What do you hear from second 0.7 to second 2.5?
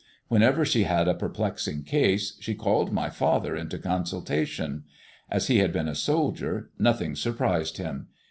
had a perplexing case,